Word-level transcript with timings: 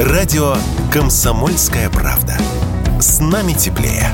Радио 0.00 0.54
«Комсомольская 0.90 1.90
правда». 1.90 2.34
С 2.98 3.20
нами 3.20 3.52
теплее. 3.52 4.06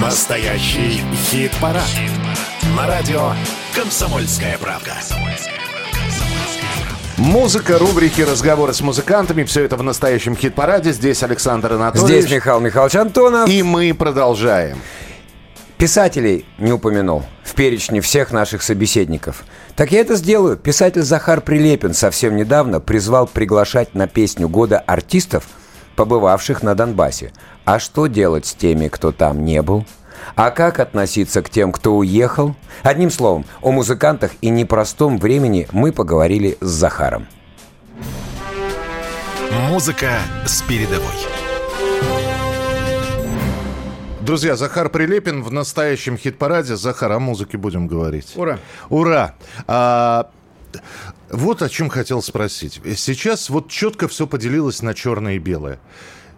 Настоящий 0.00 1.02
хит-парад. 1.30 1.82
Хит 1.82 2.12
На 2.76 2.86
радио 2.86 3.32
«Комсомольская 3.74 4.56
правда». 4.58 4.92
Музыка, 7.16 7.76
рубрики, 7.76 8.20
разговоры 8.20 8.72
с 8.72 8.80
музыкантами. 8.82 9.42
Все 9.42 9.64
это 9.64 9.76
в 9.76 9.82
настоящем 9.82 10.36
хит-параде. 10.36 10.92
Здесь 10.92 11.24
Александр 11.24 11.72
Анатольевич. 11.72 12.26
Здесь 12.26 12.30
Михаил 12.36 12.60
Михайлович 12.60 12.94
Антонов. 12.94 13.48
И 13.48 13.64
мы 13.64 13.92
продолжаем. 13.92 14.78
Писателей 15.80 16.44
не 16.58 16.74
упомянул 16.74 17.22
в 17.42 17.54
перечне 17.54 18.02
всех 18.02 18.32
наших 18.32 18.62
собеседников. 18.62 19.44
Так 19.76 19.92
я 19.92 20.00
это 20.00 20.16
сделаю. 20.16 20.58
Писатель 20.58 21.00
Захар 21.00 21.40
Прилепин 21.40 21.94
совсем 21.94 22.36
недавно 22.36 22.80
призвал 22.80 23.26
приглашать 23.26 23.94
на 23.94 24.06
песню 24.06 24.46
года 24.46 24.78
артистов, 24.78 25.44
побывавших 25.96 26.62
на 26.62 26.74
Донбассе. 26.74 27.32
А 27.64 27.78
что 27.78 28.08
делать 28.08 28.44
с 28.44 28.52
теми, 28.52 28.88
кто 28.88 29.10
там 29.10 29.42
не 29.46 29.62
был? 29.62 29.86
А 30.36 30.50
как 30.50 30.80
относиться 30.80 31.40
к 31.40 31.48
тем, 31.48 31.72
кто 31.72 31.96
уехал? 31.96 32.54
Одним 32.82 33.10
словом, 33.10 33.46
о 33.62 33.72
музыкантах 33.72 34.32
и 34.42 34.50
непростом 34.50 35.16
времени 35.16 35.66
мы 35.72 35.92
поговорили 35.92 36.58
с 36.60 36.68
Захаром. 36.68 37.26
Музыка 39.70 40.10
с 40.44 40.60
передовой. 40.60 41.39
Друзья, 44.30 44.54
Захар 44.54 44.90
Прилепин 44.90 45.42
в 45.42 45.50
настоящем 45.50 46.16
хит-параде. 46.16 46.76
Захар, 46.76 47.10
о 47.10 47.18
музыке 47.18 47.58
будем 47.58 47.88
говорить. 47.88 48.34
Ура! 48.36 48.60
Ура! 48.88 49.34
А, 49.66 50.30
вот 51.30 51.62
о 51.62 51.68
чем 51.68 51.88
хотел 51.88 52.22
спросить. 52.22 52.80
Сейчас 52.96 53.50
вот 53.50 53.68
четко 53.68 54.06
все 54.06 54.28
поделилось 54.28 54.82
на 54.82 54.94
черное 54.94 55.34
и 55.34 55.38
белое. 55.40 55.80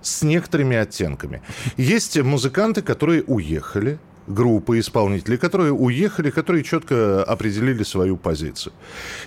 С 0.01 0.23
некоторыми 0.23 0.75
оттенками. 0.75 1.43
Есть 1.77 2.19
музыканты, 2.19 2.81
которые 2.81 3.25
уехали, 3.25 3.99
группы 4.33 4.79
исполнителей, 4.79 5.39
которые 5.39 5.73
уехали, 5.73 6.31
которые 6.31 6.65
четко 6.65 7.23
определили 7.23 7.83
свою 7.83 8.17
позицию. 8.17 8.73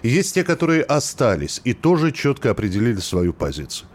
Есть 0.04 0.34
те, 0.36 0.44
которые 0.44 0.84
остались 0.84 1.62
и 1.64 1.74
тоже 1.74 2.12
четко 2.12 2.52
определили 2.52 3.00
свою 3.00 3.34
позицию 3.34 3.88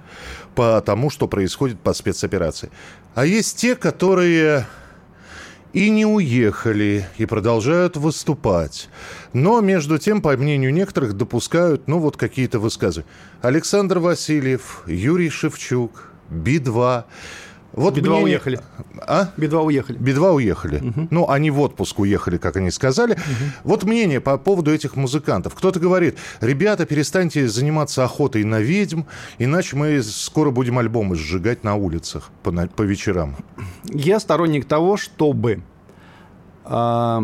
по 0.55 0.81
тому, 0.81 1.11
что 1.11 1.29
происходит 1.29 1.81
по 1.81 1.93
спецоперации. 1.93 2.71
А 3.15 3.25
есть 3.25 3.57
те, 3.57 3.77
которые 3.77 4.67
и 5.73 5.91
не 5.91 6.05
уехали, 6.05 7.07
и 7.17 7.27
продолжают 7.27 7.97
выступать. 7.97 8.89
Но, 9.33 9.61
между 9.61 9.99
тем, 9.99 10.21
по 10.21 10.37
мнению 10.37 10.73
некоторых, 10.73 11.13
допускают, 11.15 11.87
ну, 11.87 11.99
вот 11.99 12.17
какие-то 12.17 12.59
высказы. 12.59 13.05
Александр 13.41 14.01
Васильев, 14.01 14.83
Юрий 14.87 15.31
Шевчук, 15.31 16.11
Би-2. 16.31 17.05
Вот 17.73 17.95
Би-2 17.95 18.09
мне... 18.09 18.25
уехали. 18.25 18.61
А? 18.99 19.31
Би-2 19.37 19.65
уехали. 19.65 19.99
Би-2 19.99 20.33
уехали. 20.35 20.77
Угу. 20.77 21.09
Ну, 21.11 21.29
они 21.29 21.51
в 21.51 21.61
отпуск 21.61 21.99
уехали, 22.01 22.37
как 22.37 22.57
они 22.57 22.71
сказали. 22.71 23.13
Угу. 23.13 23.21
Вот 23.65 23.85
мнение 23.85 24.21
по 24.21 24.37
поводу 24.39 24.73
этих 24.73 24.97
музыкантов. 24.97 25.55
Кто-то 25.55 25.79
говорит, 25.79 26.19
ребята, 26.41 26.87
перестаньте 26.87 27.49
заниматься 27.49 28.05
охотой 28.05 28.45
на 28.45 28.61
ведьм, 28.61 29.03
иначе 29.39 29.77
мы 29.77 30.03
скоро 30.03 30.51
будем 30.51 30.79
альбомы 30.79 31.17
сжигать 31.17 31.65
на 31.65 31.77
улицах 31.77 32.31
по, 32.43 32.51
по 32.51 32.83
вечерам. 32.83 33.37
Я 33.85 34.21
сторонник 34.21 34.65
того, 34.67 34.97
чтобы... 34.97 35.63
Э 36.65 37.21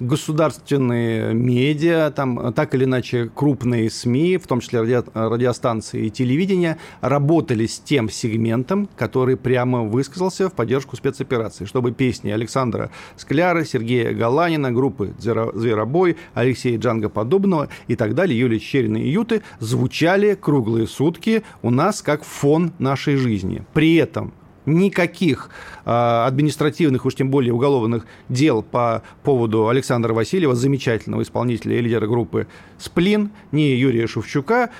государственные 0.00 1.34
медиа, 1.34 2.10
там, 2.10 2.52
так 2.52 2.74
или 2.74 2.84
иначе 2.84 3.30
крупные 3.34 3.90
СМИ, 3.90 4.38
в 4.38 4.46
том 4.46 4.60
числе 4.60 4.80
радио, 4.80 5.04
радиостанции 5.14 6.06
и 6.06 6.10
телевидение, 6.10 6.78
работали 7.00 7.66
с 7.66 7.78
тем 7.78 8.08
сегментом, 8.08 8.88
который 8.96 9.36
прямо 9.36 9.82
высказался 9.82 10.48
в 10.48 10.52
поддержку 10.52 10.96
спецоперации, 10.96 11.64
чтобы 11.64 11.92
песни 11.92 12.30
Александра 12.30 12.90
Скляра, 13.16 13.64
Сергея 13.64 14.12
Галанина, 14.12 14.72
группы 14.72 15.14
«Зверобой», 15.18 16.16
Алексея 16.34 16.78
Джанга 16.78 17.08
Подобного 17.08 17.68
и 17.88 17.96
так 17.96 18.14
далее, 18.14 18.38
Юлии 18.38 18.58
Черина 18.58 18.96
и 18.96 19.08
Юты 19.08 19.42
звучали 19.60 20.34
круглые 20.34 20.86
сутки 20.86 21.42
у 21.62 21.70
нас 21.70 22.02
как 22.02 22.24
фон 22.24 22.72
нашей 22.78 23.16
жизни. 23.16 23.64
При 23.72 23.96
этом 23.96 24.32
никаких 24.66 25.50
э, 25.84 25.90
административных, 25.90 27.04
уж 27.06 27.14
тем 27.14 27.30
более 27.30 27.52
уголовных 27.52 28.06
дел 28.28 28.62
по 28.62 29.02
поводу 29.22 29.68
Александра 29.68 30.12
Васильева, 30.12 30.54
замечательного 30.54 31.22
исполнителя 31.22 31.78
и 31.78 31.80
лидера 31.80 32.06
группы 32.06 32.46
«Сплин», 32.78 33.30
ни 33.52 33.62
Юрия 33.62 34.06
Шевчука, 34.06 34.70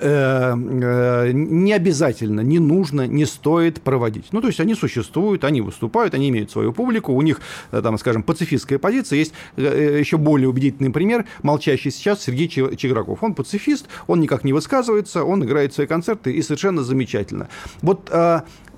э, 0.00 0.54
э, 0.54 1.30
не 1.32 1.72
обязательно, 1.72 2.40
не 2.40 2.58
нужно, 2.58 3.06
не 3.06 3.26
стоит 3.26 3.80
проводить. 3.80 4.26
Ну, 4.32 4.40
то 4.40 4.48
есть 4.48 4.60
они 4.60 4.74
существуют, 4.74 5.44
они 5.44 5.60
выступают, 5.60 6.14
они 6.14 6.28
имеют 6.30 6.50
свою 6.50 6.72
публику, 6.72 7.12
у 7.12 7.22
них, 7.22 7.40
э, 7.70 7.80
там, 7.82 7.98
скажем, 7.98 8.22
пацифистская 8.22 8.78
позиция. 8.78 9.18
Есть 9.18 9.34
еще 9.56 10.16
более 10.16 10.48
убедительный 10.48 10.90
пример, 10.90 11.26
молчащий 11.42 11.90
сейчас 11.90 12.22
Сергей 12.22 12.48
Чиграков. 12.48 13.22
Он 13.22 13.34
пацифист, 13.34 13.86
он 14.06 14.20
никак 14.20 14.44
не 14.44 14.52
высказывается, 14.52 15.24
он 15.24 15.44
играет 15.44 15.74
свои 15.74 15.86
концерты 15.86 16.32
и 16.32 16.42
совершенно 16.42 16.82
замечательно. 16.82 17.48
Вот 17.82 18.10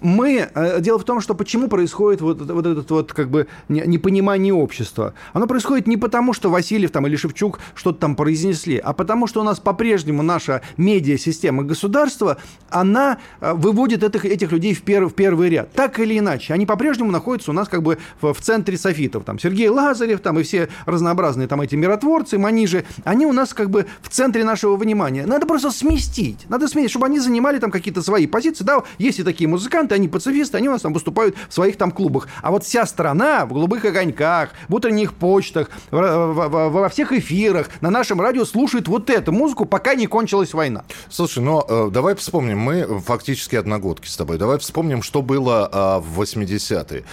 мы... 0.01 0.49
Э, 0.57 0.81
дело 0.81 0.99
в 0.99 1.05
том, 1.05 1.21
что 1.21 1.35
почему 1.35 1.69
происходит 1.69 2.23
вот, 2.23 2.41
вот 2.41 2.67
это 2.67 2.95
вот 2.95 3.13
как 3.13 3.29
бы 3.29 3.47
непонимание 3.69 4.55
общества. 4.55 5.13
Оно 5.35 5.47
происходит 5.47 5.87
не 5.87 5.99
потому, 5.99 6.33
что 6.33 6.51
Васильев 6.51 6.91
там 6.91 7.07
или 7.07 7.15
Шевчук 7.15 7.61
что-то 7.75 7.99
там 8.01 8.17
произнесли, 8.17 8.79
а 8.79 8.95
потому, 8.95 9.27
что 9.27 9.43
у 9.43 9.45
нас 9.45 9.61
по-прежнему 9.61 10.23
наша 10.23 10.63
медиа-система 10.79 11.63
государства, 11.63 12.39
она 12.71 13.19
э, 13.41 13.53
выводит 13.53 14.03
этих, 14.03 14.25
этих 14.25 14.51
людей 14.51 14.73
в, 14.73 14.81
пер, 14.81 15.07
в 15.07 15.13
первый 15.13 15.51
ряд. 15.51 15.73
Так 15.73 16.01
или 16.01 16.19
иначе, 16.19 16.55
они 16.55 16.65
по-прежнему 16.65 17.11
находятся 17.13 17.51
у 17.51 17.55
нас 17.55 17.69
как 17.69 17.83
бы 17.83 17.99
в, 18.23 18.33
в 18.33 18.41
центре 18.41 18.79
софитов. 18.79 19.25
Там 19.25 19.39
Сергей 19.39 19.69
Лазарев 19.69 20.21
там 20.21 20.39
и 20.39 20.43
все 20.43 20.71
разнообразные 20.87 21.49
там 21.49 21.61
эти 21.61 21.75
миротворцы, 21.75 22.39
манижи, 22.39 22.87
они 23.05 23.27
у 23.27 23.33
нас 23.35 23.53
как 23.53 23.69
бы 23.69 23.85
в 24.01 24.09
центре 24.09 24.43
нашего 24.43 24.77
внимания. 24.77 25.27
Надо 25.27 25.45
просто 25.45 25.71
сместить. 25.71 26.49
Надо 26.49 26.67
сместить, 26.67 26.93
чтобы 26.93 27.05
они 27.07 27.19
занимали 27.19 27.59
там 27.59 27.71
какие-то 27.71 28.01
свои 28.01 28.27
позиции. 28.27 28.65
Да, 28.65 28.85
есть 28.97 29.19
и 29.19 29.23
такие 29.23 29.49
музыканты, 29.49 29.95
они 29.95 30.09
пацифисты, 30.09 30.46
они 30.55 30.69
у 30.69 30.73
нас 30.73 30.83
там 30.83 30.93
выступают 30.93 31.37
в 31.49 31.55
своих 31.55 31.77
там 31.77 31.91
клубах. 31.91 32.29
А 32.43 32.51
вот 32.51 32.65
вся 32.65 32.87
страна 32.87 33.47
в 33.47 33.53
голубых 33.53 33.85
огоньках, 33.85 34.51
в 34.69 34.75
утренних 34.75 35.15
почтах, 35.15 35.71
во 35.91 36.89
всех 36.89 37.13
эфирах, 37.13 37.69
на 37.81 37.91
нашем 37.91 38.21
радио 38.21 38.45
слушает 38.45 38.89
вот 38.89 39.11
эту 39.11 39.33
музыку, 39.33 39.65
пока 39.65 39.95
не 39.95 40.07
кончилась 40.07 40.55
война. 40.55 40.85
Слушай, 41.09 41.43
ну 41.43 41.65
э, 41.69 41.91
давай 41.91 42.15
вспомним, 42.15 42.59
мы 42.59 43.01
фактически 43.01 43.57
одногодки 43.57 44.09
с 44.09 44.17
тобой. 44.17 44.39
Давай 44.39 44.59
вспомним, 44.59 45.03
что 45.03 45.23
было 45.23 45.69
э, 45.73 46.01
в 46.01 46.21
80-е. 46.21 47.05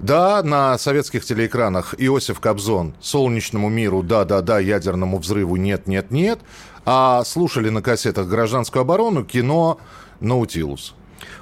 Да, 0.00 0.42
на 0.42 0.78
советских 0.78 1.26
телеэкранах 1.26 1.94
Иосиф 1.98 2.40
Кобзон 2.40 2.94
«Солнечному 3.00 3.68
миру», 3.68 4.02
да-да-да, 4.02 4.58
ядерному 4.58 5.18
взрыву 5.18 5.56
нет, 5.56 5.86
нет, 5.86 6.10
нет. 6.10 6.40
А 6.86 7.22
слушали 7.24 7.68
на 7.68 7.82
кассетах 7.82 8.26
«Гражданскую 8.26 8.80
оборону», 8.80 9.24
кино 9.24 9.78
«Наутилус». 10.20 10.94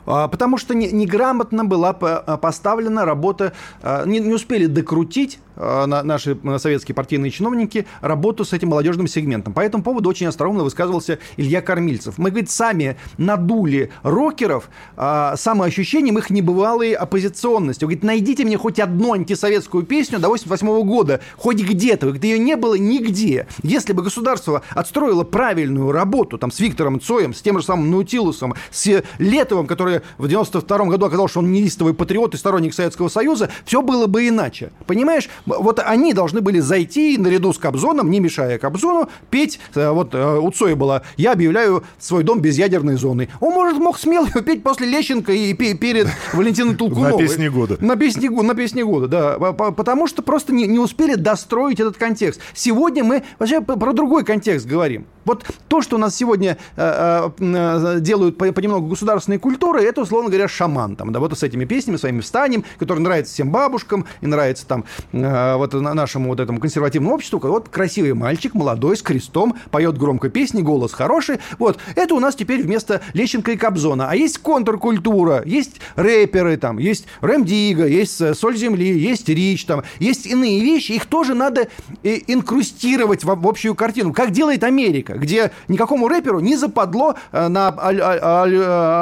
А, 0.08 0.26
потому 0.28 0.56
что 0.56 0.74
неграмотно 0.74 1.64
была 1.64 1.90
а, 2.00 2.36
поставлена 2.38 3.04
работа, 3.04 3.52
а, 3.82 4.04
не, 4.06 4.20
не 4.20 4.32
успели 4.32 4.66
докрутить 4.66 5.38
наши 5.58 6.38
советские 6.58 6.94
партийные 6.94 7.30
чиновники 7.30 7.86
работу 8.00 8.44
с 8.44 8.52
этим 8.52 8.68
молодежным 8.68 9.08
сегментом. 9.08 9.52
По 9.52 9.60
этому 9.60 9.82
поводу 9.82 10.08
очень 10.08 10.26
остроумно 10.26 10.62
высказывался 10.62 11.18
Илья 11.36 11.60
Кормильцев. 11.60 12.16
Мы, 12.16 12.30
говорит, 12.30 12.48
сами 12.50 12.96
надули 13.16 13.90
рокеров 14.02 14.70
самоощущением 14.96 16.18
их 16.18 16.30
небывалой 16.30 16.92
оппозиционности. 16.92 17.84
Он 17.84 17.88
говорит, 17.88 18.04
найдите 18.04 18.44
мне 18.44 18.56
хоть 18.56 18.78
одну 18.78 19.14
антисоветскую 19.14 19.84
песню 19.84 20.18
до 20.20 20.28
88 20.28 20.82
года, 20.84 21.20
хоть 21.36 21.60
где-то. 21.60 22.06
Говорит, 22.06 22.24
ее 22.24 22.38
не 22.38 22.56
было 22.56 22.74
нигде. 22.74 23.46
Если 23.62 23.92
бы 23.92 24.02
государство 24.02 24.62
отстроило 24.70 25.24
правильную 25.24 25.90
работу 25.90 26.38
там, 26.38 26.50
с 26.52 26.60
Виктором 26.60 27.00
Цоем, 27.00 27.34
с 27.34 27.42
тем 27.42 27.58
же 27.58 27.64
самым 27.64 27.90
Наутилусом, 27.90 28.54
с 28.70 29.02
Летовым, 29.18 29.66
который 29.66 30.02
в 30.18 30.28
92 30.28 30.78
году 30.86 31.06
оказалось, 31.06 31.32
что 31.32 31.40
он 31.40 31.50
неистовый 31.50 31.94
патриот 31.94 32.34
и 32.34 32.36
сторонник 32.36 32.74
Советского 32.74 33.08
Союза, 33.08 33.48
все 33.64 33.82
было 33.82 34.06
бы 34.06 34.28
иначе. 34.28 34.70
Понимаешь? 34.86 35.28
Вот 35.48 35.80
они 35.84 36.12
должны 36.12 36.40
были 36.40 36.60
зайти 36.60 37.16
наряду 37.18 37.52
с 37.52 37.58
Кобзоном, 37.58 38.10
не 38.10 38.20
мешая 38.20 38.58
Кобзону, 38.58 39.08
петь. 39.30 39.60
Э, 39.74 39.90
вот 39.90 40.14
э, 40.14 40.38
у 40.38 40.50
Цоя 40.50 40.76
было 40.76 41.02
«Я 41.16 41.32
объявляю 41.32 41.84
свой 41.98 42.22
дом 42.22 42.40
без 42.40 42.58
ядерной 42.58 42.96
зоны». 42.96 43.28
Он, 43.40 43.52
может, 43.52 43.78
мог 43.78 43.98
смело 43.98 44.26
петь 44.46 44.62
после 44.62 44.86
Лещенко 44.86 45.32
и 45.32 45.54
перед 45.54 46.08
Валентином 46.32 46.76
Толкуновой. 46.76 47.12
На 47.12 47.18
песне 47.18 47.50
года. 47.50 47.76
На 47.80 47.96
песне, 47.96 48.30
на 48.30 48.54
песне 48.54 48.84
года, 48.84 49.08
да. 49.08 49.52
Потому 49.52 50.06
что 50.06 50.22
просто 50.22 50.52
не, 50.52 50.66
не 50.66 50.78
успели 50.78 51.14
достроить 51.14 51.80
этот 51.80 51.96
контекст. 51.96 52.40
Сегодня 52.54 53.04
мы 53.04 53.22
вообще 53.38 53.60
про 53.60 53.92
другой 53.92 54.24
контекст 54.24 54.66
говорим. 54.66 55.06
Вот 55.24 55.44
то, 55.68 55.82
что 55.82 55.96
у 55.96 55.98
нас 55.98 56.16
сегодня 56.16 56.56
э, 56.76 57.30
э, 57.38 58.00
делают 58.00 58.38
понемногу 58.38 58.88
государственные 58.88 59.38
культуры, 59.38 59.82
это, 59.82 60.00
условно 60.00 60.30
говоря, 60.30 60.48
шаман. 60.48 60.96
Там, 60.96 61.12
да, 61.12 61.20
вот 61.20 61.38
с 61.38 61.42
этими 61.42 61.66
песнями 61.66 61.96
своими 61.96 62.20
встанем, 62.20 62.64
которые 62.78 63.02
нравятся 63.02 63.34
всем 63.34 63.50
бабушкам, 63.50 64.06
и 64.22 64.26
нравятся 64.26 64.66
там 64.66 64.84
э, 65.12 65.18
э, 65.20 65.37
вот 65.56 65.72
нашему 65.74 66.28
вот 66.28 66.40
этому 66.40 66.60
консервативному 66.60 67.14
обществу, 67.14 67.38
вот 67.38 67.68
красивый 67.68 68.14
мальчик, 68.14 68.54
молодой, 68.54 68.96
с 68.96 69.02
крестом, 69.02 69.56
поет 69.70 69.98
громко 69.98 70.28
песни, 70.28 70.62
голос 70.62 70.92
хороший. 70.92 71.38
Вот, 71.58 71.78
это 71.94 72.14
у 72.14 72.20
нас 72.20 72.34
теперь 72.34 72.62
вместо 72.62 73.00
Лещенко 73.14 73.52
и 73.52 73.56
Кобзона. 73.56 74.08
А 74.10 74.16
есть 74.16 74.38
контркультура, 74.38 75.42
есть 75.44 75.80
рэперы 75.96 76.56
там, 76.56 76.78
есть 76.78 77.06
Рэм 77.20 77.44
Дига, 77.44 77.86
есть 77.86 78.20
э, 78.20 78.34
Соль 78.34 78.56
Земли, 78.56 78.98
есть 78.98 79.28
Рич 79.28 79.64
там, 79.64 79.82
есть 79.98 80.26
иные 80.26 80.60
вещи, 80.60 80.92
их 80.92 81.06
тоже 81.06 81.34
надо 81.34 81.68
э, 82.02 82.18
инкрустировать 82.26 83.24
в, 83.24 83.34
в 83.34 83.48
общую 83.48 83.74
картину, 83.74 84.12
как 84.12 84.30
делает 84.30 84.64
Америка, 84.64 85.14
где 85.14 85.52
никакому 85.68 86.08
рэперу 86.08 86.40
не 86.40 86.56
западло 86.56 87.16
на 87.32 87.68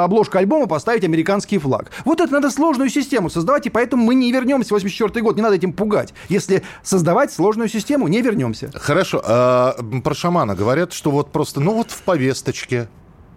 обложку 0.03 0.37
альбома 0.37 0.67
поставить 0.67 1.03
американский 1.03 1.57
флаг. 1.57 1.91
Вот 2.05 2.21
это 2.21 2.31
надо 2.31 2.49
сложную 2.49 2.89
систему 2.89 3.29
создавать, 3.29 3.65
и 3.65 3.69
поэтому 3.69 4.03
мы 4.03 4.15
не 4.15 4.31
вернемся 4.31 4.69
в 4.69 4.71
84 4.71 5.23
год, 5.23 5.35
не 5.35 5.41
надо 5.41 5.55
этим 5.55 5.73
пугать. 5.73 6.13
Если 6.29 6.63
создавать 6.83 7.31
сложную 7.31 7.69
систему, 7.69 8.07
не 8.07 8.21
вернемся. 8.21 8.71
Хорошо. 8.73 9.21
А, 9.25 9.75
про 10.03 10.13
шамана 10.13 10.55
говорят, 10.55 10.93
что 10.93 11.11
вот 11.11 11.31
просто, 11.31 11.59
ну 11.59 11.73
вот 11.73 11.91
в 11.91 12.01
повесточке, 12.01 12.89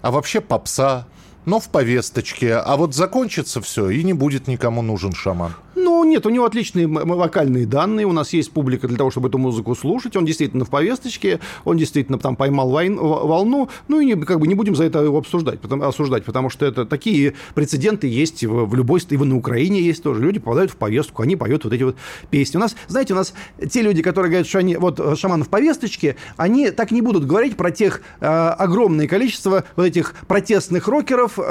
а 0.02 0.10
вообще 0.10 0.40
попса, 0.40 1.06
но 1.44 1.60
в 1.60 1.68
повесточке. 1.68 2.54
А 2.54 2.76
вот 2.76 2.94
закончится 2.94 3.60
все, 3.60 3.90
и 3.90 4.02
не 4.02 4.12
будет 4.12 4.48
никому 4.48 4.82
нужен 4.82 5.12
шаман. 5.12 5.54
Ну, 6.00 6.04
нет, 6.04 6.24
у 6.24 6.30
него 6.30 6.46
отличные 6.46 6.86
вокальные 6.86 7.66
данные, 7.66 8.06
у 8.06 8.12
нас 8.12 8.32
есть 8.32 8.50
публика 8.52 8.88
для 8.88 8.96
того, 8.96 9.10
чтобы 9.10 9.28
эту 9.28 9.36
музыку 9.36 9.74
слушать, 9.74 10.16
он 10.16 10.24
действительно 10.24 10.64
в 10.64 10.70
повесточке, 10.70 11.40
он 11.66 11.76
действительно 11.76 12.18
там 12.18 12.36
поймал 12.36 12.70
войн, 12.70 12.96
волну, 12.96 13.68
ну 13.86 14.00
и 14.00 14.06
не, 14.06 14.14
как 14.14 14.40
бы 14.40 14.48
не 14.48 14.54
будем 14.54 14.74
за 14.74 14.84
это 14.84 15.00
его 15.00 15.18
обсуждать, 15.18 15.60
потому, 15.60 15.84
осуждать, 15.84 16.24
потому 16.24 16.48
что 16.48 16.64
это 16.64 16.86
такие 16.86 17.34
прецеденты 17.54 18.06
есть 18.06 18.42
в, 18.44 18.64
в 18.64 18.74
любой, 18.74 19.02
и 19.10 19.16
на 19.18 19.36
Украине 19.36 19.82
есть 19.82 20.02
тоже, 20.02 20.22
люди 20.22 20.38
попадают 20.38 20.70
в 20.70 20.76
повестку, 20.76 21.22
они 21.22 21.36
поют 21.36 21.64
вот 21.64 21.74
эти 21.74 21.82
вот 21.82 21.96
песни. 22.30 22.56
У 22.56 22.60
нас, 22.60 22.74
знаете, 22.88 23.12
у 23.12 23.16
нас 23.16 23.34
те 23.70 23.82
люди, 23.82 24.00
которые 24.00 24.30
говорят, 24.30 24.48
что 24.48 24.58
они, 24.58 24.76
вот 24.76 24.98
э, 25.00 25.16
шаман 25.16 25.44
в 25.44 25.50
повесточке, 25.50 26.16
они 26.38 26.70
так 26.70 26.92
не 26.92 27.02
будут 27.02 27.26
говорить 27.26 27.58
про 27.58 27.70
тех 27.70 28.00
э, 28.20 28.26
огромное 28.26 29.06
количество 29.06 29.64
вот 29.76 29.84
этих 29.84 30.14
протестных 30.26 30.88
рокеров 30.88 31.38
э, 31.38 31.42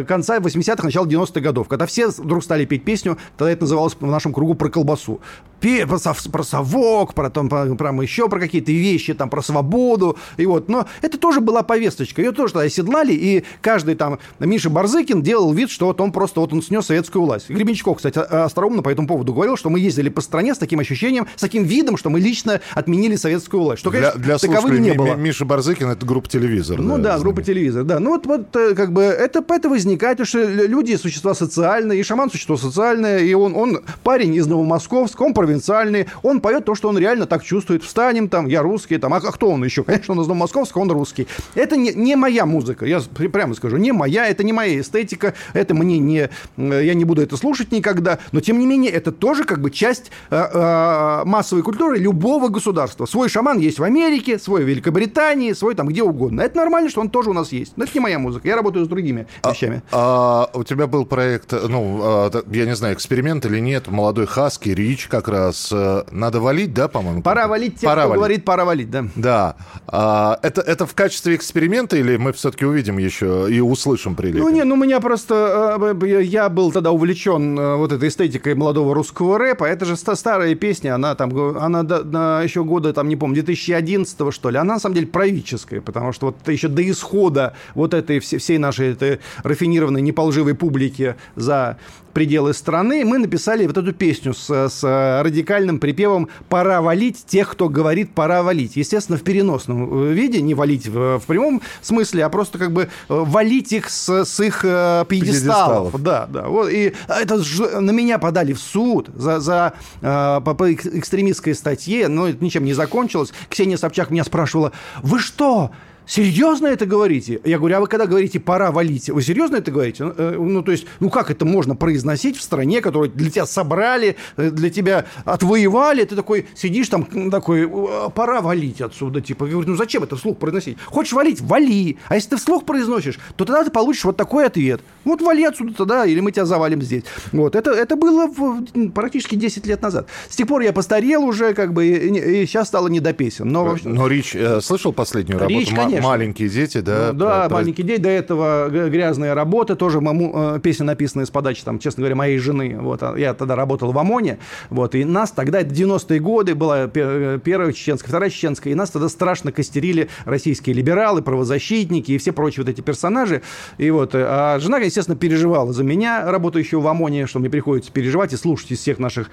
э, 0.00 0.04
конца 0.08 0.38
80-х, 0.38 0.82
начала 0.82 1.06
90-х 1.06 1.40
годов, 1.40 1.68
когда 1.68 1.86
все 1.86 2.08
вдруг 2.08 2.42
стали 2.42 2.64
петь 2.64 2.82
песню 2.82 3.18
Тогда 3.36 3.52
это 3.52 3.62
называлось 3.62 3.96
в 3.98 4.06
нашем 4.06 4.32
кругу 4.32 4.54
про 4.54 4.68
колбасу. 4.68 5.20
Про, 5.60 5.98
про 6.32 6.42
совок, 6.42 7.12
про, 7.12 7.28
там, 7.28 7.50
про, 7.50 7.66
про 7.74 8.02
еще 8.02 8.30
про 8.30 8.40
какие-то 8.40 8.72
вещи, 8.72 9.12
там, 9.12 9.28
про 9.28 9.42
свободу. 9.42 10.16
И 10.38 10.46
вот. 10.46 10.70
Но 10.70 10.86
это 11.02 11.18
тоже 11.18 11.40
была 11.40 11.62
повесточка. 11.62 12.22
Ее 12.22 12.32
тоже 12.32 12.54
тогда 12.54 12.64
оседлали, 12.64 13.12
и 13.12 13.44
каждый 13.60 13.94
там 13.94 14.18
Миша 14.38 14.70
Барзыкин 14.70 15.22
делал 15.22 15.52
вид, 15.52 15.70
что 15.70 15.86
вот 15.86 16.00
он 16.00 16.12
просто 16.12 16.40
вот 16.40 16.54
он 16.54 16.62
снес 16.62 16.86
советскую 16.86 17.26
власть. 17.26 17.50
Гребенщиков, 17.50 17.98
кстати, 17.98 18.18
остроумно 18.18 18.82
по 18.82 18.88
этому 18.88 19.06
поводу 19.06 19.34
говорил, 19.34 19.58
что 19.58 19.68
мы 19.68 19.80
ездили 19.80 20.08
по 20.08 20.22
стране 20.22 20.54
с 20.54 20.58
таким 20.58 20.80
ощущением, 20.80 21.26
с 21.36 21.40
таким 21.42 21.64
видом, 21.64 21.98
что 21.98 22.08
мы 22.08 22.20
лично 22.20 22.62
отменили 22.74 23.16
советскую 23.16 23.62
власть. 23.62 23.80
Что, 23.80 23.90
конечно, 23.90 24.18
для, 24.18 24.38
для 24.38 24.38
таковым 24.38 24.80
не 24.80 24.92
было. 24.94 25.14
Миша 25.14 25.44
Барзыкин— 25.44 25.88
это 25.90 26.06
группа 26.06 26.26
«Телевизор». 26.26 26.80
Ну 26.80 26.96
да, 26.96 27.16
да 27.16 27.18
группа 27.18 27.42
«Телевизор», 27.42 27.84
да. 27.84 28.00
Ну 28.00 28.12
вот, 28.12 28.24
вот 28.24 28.56
э, 28.56 28.74
как 28.74 28.92
бы 28.92 29.02
это, 29.02 29.44
это 29.46 29.68
возникает, 29.68 30.16
потому 30.16 30.26
что 30.26 30.42
люди— 30.42 30.96
существа 30.96 31.34
социальные, 31.34 32.00
и 32.00 32.02
шаман— 32.02 32.30
существо 32.32 32.56
социальное, 32.56 33.09
провинциальное, 33.10 33.18
и 33.18 33.34
он, 33.34 33.56
он 33.56 33.80
парень 34.02 34.34
из 34.34 34.46
Новомосковска, 34.46 35.22
он 35.22 35.34
провинциальный, 35.34 36.06
он 36.22 36.40
поет 36.40 36.64
то, 36.64 36.74
что 36.74 36.88
он 36.88 36.98
реально 36.98 37.26
так 37.26 37.42
чувствует. 37.42 37.82
Встанем 37.82 38.28
там, 38.28 38.46
я 38.46 38.62
русский, 38.62 38.98
там, 38.98 39.14
а, 39.14 39.16
а 39.16 39.32
кто 39.32 39.50
он 39.50 39.64
еще? 39.64 39.82
Конечно, 39.84 40.14
он 40.14 40.20
из 40.20 40.26
Новомосковска, 40.26 40.78
он 40.78 40.90
русский. 40.90 41.26
Это 41.54 41.76
не, 41.76 41.92
не 41.92 42.16
моя 42.16 42.46
музыка, 42.46 42.86
я 42.86 43.00
прямо 43.32 43.54
скажу, 43.54 43.76
не 43.76 43.92
моя, 43.92 44.26
это 44.26 44.44
не 44.44 44.52
моя 44.52 44.80
эстетика, 44.80 45.34
это 45.52 45.74
мне 45.74 45.98
не, 45.98 46.28
я 46.56 46.94
не 46.94 47.04
буду 47.04 47.22
это 47.22 47.36
слушать 47.36 47.72
никогда, 47.72 48.18
но 48.32 48.40
тем 48.40 48.58
не 48.58 48.66
менее 48.66 48.90
это 48.90 49.12
тоже 49.12 49.44
как 49.44 49.60
бы 49.60 49.70
часть 49.70 50.10
э, 50.30 50.36
э, 50.36 51.22
массовой 51.24 51.62
культуры 51.62 51.98
любого 51.98 52.48
государства. 52.48 53.06
Свой 53.06 53.28
шаман 53.28 53.58
есть 53.58 53.78
в 53.78 53.82
Америке, 53.82 54.38
свой 54.38 54.64
в 54.64 54.68
Великобритании, 54.68 55.52
свой 55.52 55.74
там 55.74 55.88
где 55.88 56.02
угодно. 56.02 56.42
Это 56.42 56.56
нормально, 56.56 56.90
что 56.90 57.00
он 57.00 57.10
тоже 57.10 57.30
у 57.30 57.32
нас 57.32 57.52
есть. 57.52 57.72
Но 57.76 57.84
это 57.84 57.92
не 57.94 58.00
моя 58.00 58.18
музыка, 58.18 58.48
я 58.48 58.56
работаю 58.56 58.84
с 58.84 58.88
другими 58.88 59.26
а, 59.42 59.50
вещами. 59.50 59.82
А, 59.92 60.50
у 60.54 60.64
тебя 60.64 60.86
был 60.86 61.04
проект, 61.04 61.52
ну, 61.52 62.00
а, 62.02 62.30
я 62.50 62.66
не 62.66 62.74
знаю, 62.74 62.96
эксперимент 63.00 63.46
или 63.46 63.58
нет, 63.60 63.88
молодой 63.88 64.26
Хаски, 64.26 64.68
Рич 64.68 65.08
как 65.08 65.26
раз. 65.26 65.70
Э, 65.72 66.02
надо 66.10 66.40
валить, 66.40 66.74
да, 66.74 66.86
по-моему? 66.86 67.22
Пора 67.22 67.48
валить 67.48 67.76
тех, 67.76 67.88
пора 67.88 68.02
кто 68.02 68.10
валить. 68.10 68.18
говорит, 68.18 68.44
пора 68.44 68.64
валить, 68.66 68.90
да. 68.90 69.06
Да. 69.16 69.56
А, 69.86 70.38
это, 70.42 70.60
это 70.60 70.84
в 70.84 70.94
качестве 70.94 71.34
эксперимента 71.34 71.96
или 71.96 72.18
мы 72.18 72.34
все-таки 72.34 72.66
увидим 72.66 72.98
еще 72.98 73.46
и 73.50 73.58
услышим 73.60 74.14
прилив? 74.14 74.42
Ну, 74.42 74.50
не, 74.50 74.64
ну, 74.64 74.76
меня 74.76 75.00
просто... 75.00 75.78
Э, 75.80 76.22
я 76.22 76.50
был 76.50 76.72
тогда 76.72 76.90
увлечен 76.90 77.58
э, 77.58 77.76
вот 77.76 77.92
этой 77.92 78.10
эстетикой 78.10 78.54
молодого 78.54 78.94
русского 78.94 79.38
рэпа. 79.38 79.64
Это 79.64 79.86
же 79.86 79.96
старая 79.96 80.54
песня, 80.54 80.94
она 80.94 81.14
там, 81.14 81.56
она 81.56 81.82
до, 81.82 82.04
до 82.04 82.42
еще 82.44 82.64
года, 82.64 82.92
там, 82.92 83.08
не 83.08 83.16
помню, 83.16 83.42
2011 83.42 84.34
что 84.34 84.50
ли. 84.50 84.58
Она, 84.58 84.74
на 84.74 84.80
самом 84.80 84.96
деле, 84.96 85.06
правительская, 85.06 85.80
потому 85.80 86.12
что 86.12 86.26
вот 86.26 86.48
еще 86.48 86.68
до 86.68 86.88
исхода 86.88 87.54
вот 87.74 87.94
этой 87.94 88.20
всей 88.20 88.58
нашей 88.58 88.92
этой 88.92 89.20
рафинированной, 89.42 90.02
неполживой 90.02 90.54
публики 90.54 91.16
за 91.34 91.78
пределы 92.12 92.54
страны, 92.54 93.04
мы 93.04 93.18
написали 93.18 93.66
вот 93.66 93.76
эту 93.76 93.92
песню 93.92 94.34
с, 94.34 94.68
с 94.68 94.82
радикальным 95.22 95.78
припевом 95.78 96.28
«Пора 96.48 96.80
валить 96.80 97.24
тех, 97.26 97.50
кто 97.50 97.68
говорит 97.68 98.12
«пора 98.14 98.42
валить». 98.42 98.76
Естественно, 98.76 99.18
в 99.18 99.22
переносном 99.22 100.08
э, 100.08 100.12
виде, 100.12 100.40
не 100.40 100.54
валить 100.54 100.86
в, 100.88 101.18
в 101.18 101.26
прямом 101.26 101.62
смысле, 101.82 102.24
а 102.24 102.28
просто 102.28 102.58
как 102.58 102.72
бы 102.72 102.82
э, 102.82 102.86
валить 103.08 103.72
их 103.72 103.90
с, 103.90 104.24
с 104.24 104.40
их 104.40 104.60
э, 104.64 105.04
пьедесталов. 105.08 105.92
пьедесталов. 105.92 106.02
Да, 106.02 106.26
да. 106.26 106.48
Вот, 106.48 106.70
и 106.70 106.94
это 107.08 107.36
на 107.80 107.90
меня 107.90 108.18
подали 108.18 108.52
в 108.52 108.60
суд 108.60 109.08
за, 109.14 109.40
за 109.40 109.74
по, 110.00 110.40
по 110.40 110.72
экстремистской 110.72 111.54
статье, 111.54 112.08
но 112.08 112.28
это 112.28 112.42
ничем 112.44 112.64
не 112.64 112.72
закончилось. 112.72 113.32
Ксения 113.48 113.76
Собчак 113.76 114.10
меня 114.10 114.24
спрашивала, 114.24 114.72
вы 115.02 115.18
что, 115.18 115.70
серьезно 116.10 116.66
это 116.66 116.86
говорите? 116.86 117.40
Я 117.44 117.58
говорю, 117.58 117.76
а 117.76 117.80
вы 117.80 117.86
когда 117.86 118.06
говорите 118.06 118.40
«пора 118.40 118.72
валить», 118.72 119.08
вы 119.08 119.22
серьезно 119.22 119.56
это 119.56 119.70
говорите? 119.70 120.04
Ну, 120.04 120.14
э, 120.16 120.36
ну, 120.38 120.62
то 120.62 120.72
есть, 120.72 120.86
ну, 120.98 121.08
как 121.08 121.30
это 121.30 121.44
можно 121.44 121.76
произносить 121.76 122.36
в 122.36 122.42
стране, 122.42 122.80
которую 122.80 123.10
для 123.10 123.30
тебя 123.30 123.46
собрали, 123.46 124.16
э, 124.36 124.50
для 124.50 124.70
тебя 124.70 125.06
отвоевали, 125.24 126.04
ты 126.04 126.16
такой 126.16 126.46
сидишь 126.54 126.88
там, 126.88 127.30
такой, 127.30 127.68
«А, 127.70 128.08
пора 128.10 128.40
валить 128.40 128.80
отсюда, 128.80 129.20
типа. 129.20 129.44
Я 129.44 129.52
говорю, 129.52 129.70
ну, 129.70 129.76
зачем 129.76 130.02
это 130.02 130.16
вслух 130.16 130.38
произносить? 130.38 130.78
Хочешь 130.86 131.12
валить? 131.12 131.40
Вали. 131.40 131.98
А 132.08 132.16
если 132.16 132.30
ты 132.30 132.36
вслух 132.36 132.64
произносишь, 132.64 133.18
то 133.36 133.44
тогда 133.44 133.64
ты 133.64 133.70
получишь 133.70 134.04
вот 134.04 134.16
такой 134.16 134.46
ответ. 134.46 134.80
Вот 135.04 135.22
вали 135.22 135.44
отсюда 135.44 135.74
тогда, 135.74 136.04
или 136.06 136.20
мы 136.20 136.32
тебя 136.32 136.44
завалим 136.44 136.82
здесь. 136.82 137.04
Вот, 137.32 137.54
это, 137.54 137.70
это 137.70 137.94
было 137.96 138.26
в, 138.26 138.90
практически 138.90 139.36
10 139.36 139.66
лет 139.66 139.80
назад. 139.82 140.08
С 140.28 140.36
тех 140.36 140.48
пор 140.48 140.62
я 140.62 140.72
постарел 140.72 141.24
уже, 141.24 141.54
как 141.54 141.72
бы, 141.72 141.86
и, 141.86 142.42
и 142.42 142.46
сейчас 142.46 142.68
стало 142.68 142.88
не 142.88 143.00
до 143.00 143.12
песен. 143.12 143.48
Но, 143.48 143.76
но 143.84 144.08
Рич, 144.08 144.34
э, 144.34 144.60
слышал 144.60 144.92
последнюю 144.92 145.38
работу? 145.38 145.60
Рич, 145.60 145.70
конечно. 145.70 145.99
Маленькие 146.02 146.48
дети, 146.48 146.78
да? 146.78 147.10
Ну, 147.12 147.18
да, 147.18 147.48
про... 147.48 147.56
маленькие 147.56 147.86
дети. 147.86 148.00
До 148.00 148.08
этого 148.08 148.68
грязная 148.68 149.34
работа, 149.34 149.76
тоже 149.76 150.00
маму, 150.00 150.32
э, 150.56 150.60
песня 150.60 150.86
написанная 150.86 151.26
с 151.26 151.30
подачи, 151.30 151.62
там, 151.64 151.78
честно 151.78 152.02
говоря, 152.02 152.16
моей 152.16 152.38
жены. 152.38 152.76
Вот, 152.80 153.02
а 153.02 153.16
я 153.16 153.34
тогда 153.34 153.56
работал 153.56 153.92
в 153.92 153.98
ОМОНе, 153.98 154.38
вот, 154.70 154.94
и 154.94 155.04
нас 155.04 155.30
тогда, 155.32 155.60
это 155.60 155.74
90-е 155.74 156.20
годы, 156.20 156.54
была 156.54 156.86
первая 156.88 157.72
чеченская, 157.72 158.08
вторая 158.08 158.30
чеченская, 158.30 158.72
и 158.72 158.76
нас 158.76 158.90
тогда 158.90 159.08
страшно 159.08 159.52
костерили 159.52 160.08
российские 160.24 160.74
либералы, 160.74 161.22
правозащитники 161.22 162.12
и 162.12 162.18
все 162.18 162.32
прочие 162.32 162.64
вот 162.64 162.70
эти 162.70 162.80
персонажи. 162.80 163.42
И 163.78 163.90
вот, 163.90 164.14
э, 164.14 164.24
а 164.26 164.58
жена, 164.58 164.78
естественно, 164.78 165.16
переживала 165.16 165.72
за 165.72 165.84
меня, 165.84 166.30
работающего 166.30 166.80
в 166.80 166.86
ОМОНе, 166.86 167.26
что 167.26 167.38
мне 167.38 167.50
приходится 167.50 167.92
переживать 167.92 168.32
и 168.32 168.36
слушать 168.36 168.72
из 168.72 168.78
всех 168.78 168.98
наших 168.98 169.30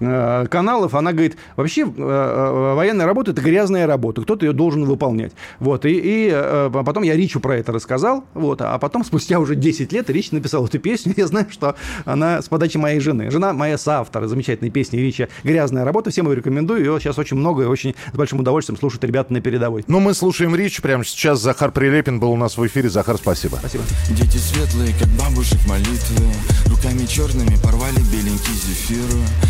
э, 0.00 0.46
каналов. 0.50 0.94
Она 0.94 1.12
говорит, 1.12 1.36
вообще 1.56 1.82
э, 1.82 1.86
э, 1.86 2.74
военная 2.74 3.06
работа– 3.06 3.30
это 3.32 3.40
грязная 3.40 3.86
работа, 3.86 4.22
кто-то 4.22 4.46
ее 4.46 4.52
должен 4.52 4.84
выполнять. 4.84 5.32
Вот, 5.58 5.84
и, 5.84 5.92
и 6.08 6.30
э, 6.32 6.70
потом 6.72 7.02
я 7.02 7.14
Ричу 7.14 7.38
про 7.38 7.58
это 7.58 7.70
рассказал, 7.70 8.24
вот, 8.32 8.62
а 8.62 8.78
потом 8.78 9.04
спустя 9.04 9.38
уже 9.38 9.54
10 9.54 9.92
лет 9.92 10.08
Рич 10.08 10.30
написал 10.30 10.64
эту 10.64 10.78
песню, 10.78 11.12
я 11.18 11.26
знаю, 11.26 11.48
что 11.50 11.76
она 12.06 12.40
с 12.40 12.48
подачи 12.48 12.78
моей 12.78 12.98
жены. 12.98 13.30
Жена 13.30 13.52
моя 13.52 13.76
соавтор 13.76 14.26
замечательной 14.26 14.70
песни 14.70 14.96
Рича 14.96 15.28
«Грязная 15.44 15.84
работа», 15.84 16.10
всем 16.10 16.26
ее 16.26 16.36
рекомендую, 16.36 16.80
ее 16.80 16.98
сейчас 16.98 17.18
очень 17.18 17.36
много 17.36 17.64
и 17.64 17.66
очень 17.66 17.94
с 18.10 18.16
большим 18.16 18.40
удовольствием 18.40 18.78
слушают 18.78 19.04
ребята 19.04 19.34
на 19.34 19.42
передовой. 19.42 19.84
Ну, 19.86 20.00
мы 20.00 20.14
слушаем 20.14 20.56
Рич 20.56 20.80
прямо 20.80 21.04
сейчас. 21.04 21.40
Захар 21.40 21.72
Прилепин 21.72 22.20
был 22.20 22.32
у 22.32 22.36
нас 22.36 22.56
в 22.56 22.66
эфире. 22.66 22.88
Захар, 22.88 23.18
спасибо. 23.18 23.56
Спасибо. 23.56 23.84
Дети 24.10 24.38
светлые, 24.38 24.94
как 24.98 25.08
бабушек 25.08 25.58
молитвы, 25.68 26.24
руками 26.66 27.04
черными 27.04 27.56
порвали 27.62 28.00
беленький 28.10 28.54
зефир, 28.54 29.04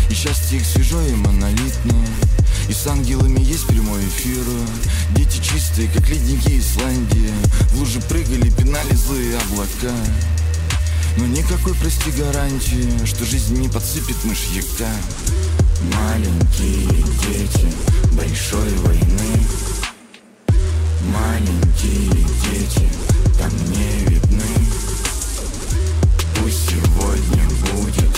и 0.09 0.13
счастье 0.13 0.57
их 0.57 0.65
свежо 0.65 0.99
и 1.03 1.15
монолитно. 1.15 1.95
И 2.67 2.73
с 2.73 2.85
ангелами 2.87 3.39
есть 3.39 3.67
прямой 3.67 4.03
эфир. 4.05 4.43
Дети 5.15 5.41
чистые, 5.41 5.87
как 5.89 6.07
ледники 6.09 6.59
Исландии. 6.59 7.31
В 7.71 7.79
лужи 7.79 7.99
прыгали, 8.01 8.49
пинали 8.49 8.93
злые 8.93 9.37
облака. 9.37 9.95
Но 11.17 11.25
никакой, 11.25 11.73
прости, 11.75 12.11
гарантии, 12.11 13.05
что 13.05 13.25
жизнь 13.25 13.55
не 13.59 13.67
подсыпет 13.67 14.23
мышьяка. 14.23 14.89
Маленькие 15.95 16.87
дети 17.27 17.67
большой 18.13 18.69
войны. 18.79 19.47
Маленькие 21.01 22.25
дети 22.51 22.89
там 23.37 23.51
не 23.71 24.05
видны. 24.09 24.43
Пусть 26.35 26.69
сегодня 26.69 27.43
будет 27.73 28.08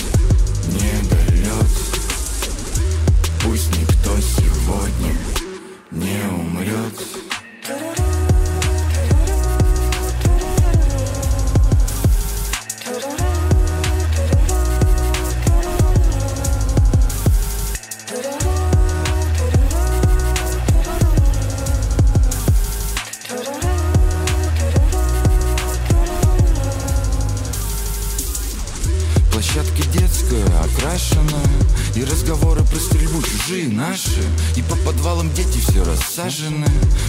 Площадка 29.72 29.98
детская, 29.98 30.44
окрашенная. 30.60 31.46
И 31.94 32.04
разговоры 32.04 32.62
про 32.64 32.76
стрельбу 32.76 33.22
чужие 33.22 33.68
наши. 33.68 34.22
И 34.56 34.62
по 34.62 34.76
подвалам 34.76 35.32
дети 35.32 35.58
все 35.58 35.84
рассажены. 35.84 36.66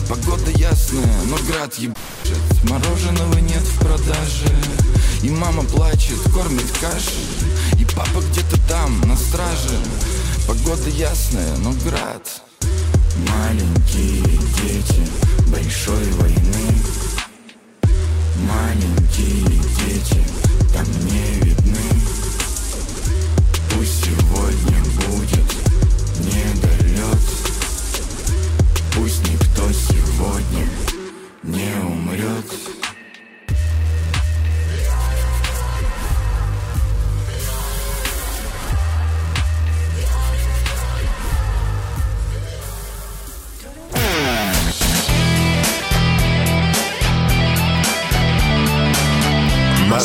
Погода 0.10 0.52
ясная, 0.52 1.24
но 1.26 1.38
град 1.48 1.74
ебашит. 1.76 2.64
Мороженого 2.64 3.40
нет 3.40 3.64
в 3.64 3.80
продаже. 3.80 4.56
И 5.22 5.30
мама 5.30 5.64
плачет, 5.64 6.20
кормит 6.34 6.70
кашей 6.82 7.24
И 7.80 7.86
папа 7.86 8.22
где-то 8.32 8.60
там, 8.68 9.00
на 9.02 9.16
страже. 9.16 9.80
Погода 10.48 10.90
ясная, 10.90 11.56
но 11.58 11.72
град 11.86 12.28
Маленькие 13.30 14.40